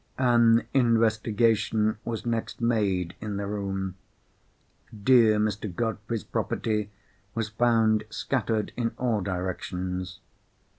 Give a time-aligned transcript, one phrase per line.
[0.17, 3.97] An investigation was next made in the room.
[4.91, 5.71] Dear Mr.
[5.71, 6.89] Godfrey's property
[7.35, 10.19] was found scattered in all directions.